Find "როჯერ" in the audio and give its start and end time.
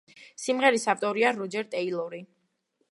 1.37-1.71